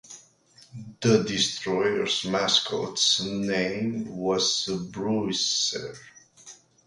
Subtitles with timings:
[1.01, 5.95] The Destroyers' mascot's name was Bruiser.